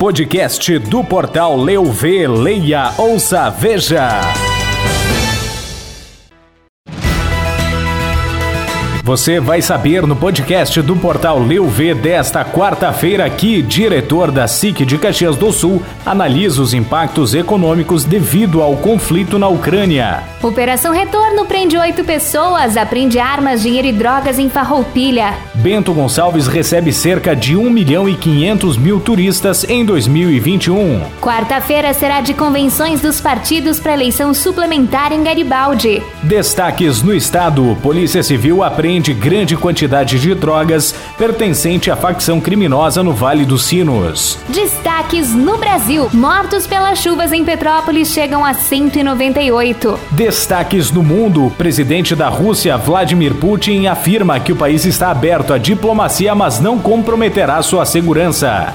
[0.00, 4.22] Podcast do portal Leu Vê, Leia, Ouça, Veja.
[9.04, 14.86] Você vai saber no podcast do portal Leu V desta quarta-feira que diretor da SIC
[14.86, 20.22] de Caxias do Sul analisa os impactos econômicos devido ao conflito na Ucrânia.
[20.42, 25.34] Operação Retorno prende oito pessoas, aprende armas, dinheiro e drogas em Farroupilha.
[25.60, 31.02] Bento Gonçalves recebe cerca de 1 milhão e 500 mil turistas em 2021.
[31.20, 36.02] Quarta-feira será de convenções dos partidos para eleição suplementar em Garibaldi.
[36.22, 43.12] Destaques no estado: Polícia Civil apreende grande quantidade de drogas pertencente à facção criminosa no
[43.12, 44.38] Vale dos Sinos.
[44.48, 50.00] Destaques no Brasil: mortos pelas chuvas em Petrópolis chegam a 198.
[50.12, 55.49] Destaques no mundo: o presidente da Rússia, Vladimir Putin, afirma que o país está aberto
[55.52, 58.72] à diplomacia, mas não comprometerá sua segurança.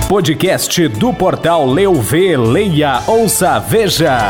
[0.10, 4.30] Podcast do portal Leuv, leia, ouça, veja.